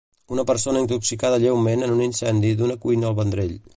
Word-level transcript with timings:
Una 0.35 0.43
persona 0.51 0.81
intoxicada 0.83 1.37
lleument 1.43 1.85
en 1.89 1.93
un 1.97 2.01
incendi 2.07 2.55
d'una 2.63 2.79
cuina 2.87 3.11
al 3.13 3.19
Vendrell. 3.21 3.55